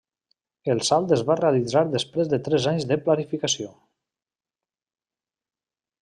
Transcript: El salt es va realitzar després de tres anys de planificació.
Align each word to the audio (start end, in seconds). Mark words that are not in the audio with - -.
El 0.73 0.79
salt 0.85 1.11
es 1.17 1.21
va 1.27 1.35
realitzar 1.41 1.83
després 1.97 2.31
de 2.31 2.39
tres 2.47 2.65
anys 2.71 2.87
de 2.91 2.97
planificació. 3.09 3.71